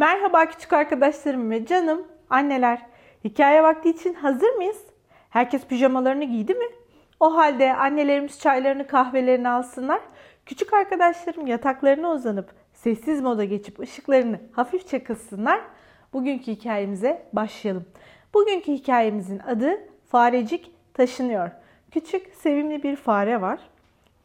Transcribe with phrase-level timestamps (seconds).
[0.00, 2.86] Merhaba küçük arkadaşlarım ve canım anneler.
[3.24, 4.84] Hikaye vakti için hazır mıyız?
[5.30, 6.64] Herkes pijamalarını giydi mi?
[7.20, 10.00] O halde annelerimiz çaylarını kahvelerini alsınlar.
[10.46, 15.60] Küçük arkadaşlarım yataklarına uzanıp sessiz moda geçip ışıklarını hafifçe kıssınlar.
[16.12, 17.84] Bugünkü hikayemize başlayalım.
[18.34, 21.50] Bugünkü hikayemizin adı Farecik Taşınıyor.
[21.90, 23.60] Küçük sevimli bir fare var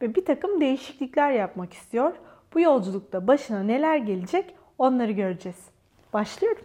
[0.01, 2.13] ve bir takım değişiklikler yapmak istiyor.
[2.53, 5.65] Bu yolculukta başına neler gelecek onları göreceğiz.
[6.13, 6.63] Başlıyorum.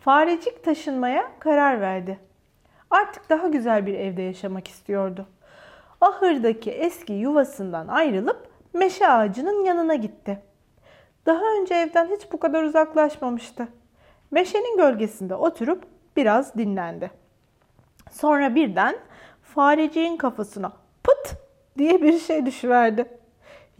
[0.00, 2.18] Farecik taşınmaya karar verdi.
[2.90, 5.26] Artık daha güzel bir evde yaşamak istiyordu.
[6.00, 10.42] Ahırdaki eski yuvasından ayrılıp meşe ağacının yanına gitti.
[11.26, 13.68] Daha önce evden hiç bu kadar uzaklaşmamıştı.
[14.30, 15.84] Meşenin gölgesinde oturup
[16.16, 17.10] biraz dinlendi.
[18.10, 18.96] Sonra birden
[19.42, 20.72] fareciğin kafasına
[21.02, 21.36] pıt
[21.78, 23.04] diye bir şey düşüverdi.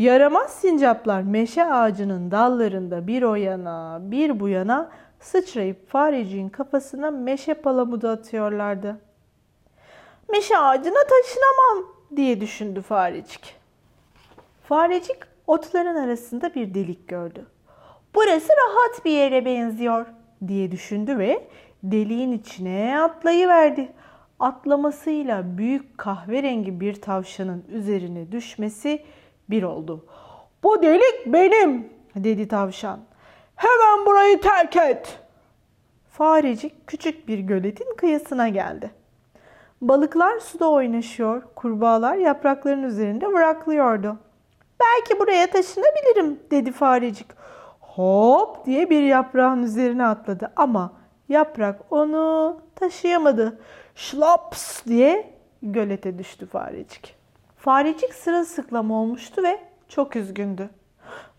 [0.00, 4.90] Yaramaz sincaplar meşe ağacının dallarında bir o yana bir bu yana
[5.20, 9.00] sıçrayıp fareciğin kafasına meşe palamudu atıyorlardı.
[10.30, 13.54] Meşe ağacına taşınamam diye düşündü farecik.
[14.68, 17.46] Farecik otların arasında bir delik gördü.
[18.14, 20.06] Burası rahat bir yere benziyor
[20.48, 21.48] diye düşündü ve
[21.82, 23.92] deliğin içine atlayıverdi.
[24.38, 29.04] Atlamasıyla büyük kahverengi bir tavşanın üzerine düşmesi
[29.50, 30.06] bir oldu.
[30.62, 33.00] Bu delik benim dedi tavşan.
[33.56, 35.18] Hemen burayı terk et.
[36.10, 38.90] Farecik küçük bir göletin kıyısına geldi.
[39.80, 44.16] Balıklar suda oynaşıyor, kurbağalar yaprakların üzerinde bıraklıyordu.
[44.80, 47.26] Belki buraya taşınabilirim dedi farecik.
[47.80, 50.92] Hop diye bir yaprağın üzerine atladı ama
[51.28, 53.60] yaprak onu taşıyamadı.
[53.94, 57.19] Şlaps diye gölete düştü farecik.
[57.60, 60.70] Farecik sırılsıklam olmuştu ve çok üzgündü.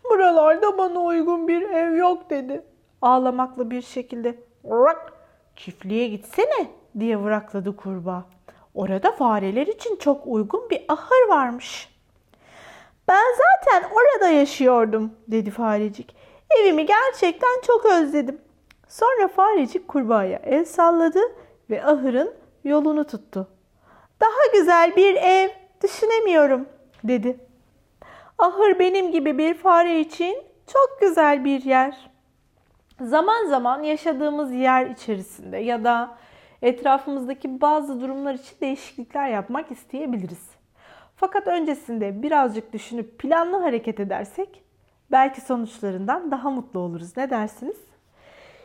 [0.03, 2.63] Buralarda bana uygun bir ev yok dedi.
[3.01, 4.35] Ağlamaklı bir şekilde.
[4.63, 5.13] Vrak,
[5.55, 6.67] çiftliğe gitsene
[6.99, 8.25] diye vırakladı kurbağa.
[8.73, 11.89] Orada fareler için çok uygun bir ahır varmış.
[13.07, 16.15] Ben zaten orada yaşıyordum dedi farecik.
[16.59, 18.41] Evimi gerçekten çok özledim.
[18.87, 21.19] Sonra farecik kurbağaya el salladı
[21.69, 22.33] ve ahırın
[22.63, 23.47] yolunu tuttu.
[24.21, 25.60] Daha güzel bir ev
[26.31, 26.65] düşünemiyorum
[27.03, 27.37] dedi.
[28.37, 32.09] Ahır benim gibi bir fare için çok güzel bir yer.
[33.01, 36.17] Zaman zaman yaşadığımız yer içerisinde ya da
[36.61, 40.49] etrafımızdaki bazı durumlar için değişiklikler yapmak isteyebiliriz.
[41.15, 44.63] Fakat öncesinde birazcık düşünüp planlı hareket edersek
[45.11, 47.17] belki sonuçlarından daha mutlu oluruz.
[47.17, 47.77] Ne dersiniz?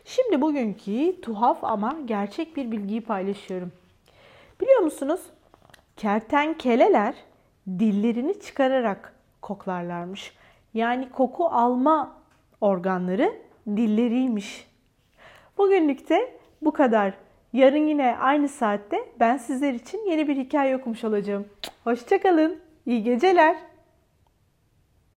[0.05, 3.73] Şimdi bugünkü tuhaf ama gerçek bir bilgiyi paylaşıyorum.
[4.61, 5.21] Biliyor musunuz?
[5.97, 7.15] Kertenkeleler
[7.69, 10.33] dillerini çıkararak koklarlarmış.
[10.75, 12.17] Yani koku alma
[12.61, 13.33] organları
[13.67, 14.69] dilleriymiş.
[15.59, 17.15] Bugünlük de bu kadar.
[17.53, 21.47] Yarın yine aynı saatte ben sizler için yeni bir hikaye okumuş olacağım.
[21.85, 22.59] Hoşçakalın.
[22.87, 23.57] İyi geceler.